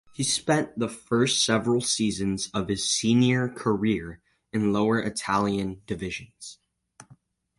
[0.13, 4.19] He spent the first several seasons of his senior career
[4.51, 6.57] in lower Italian divisions.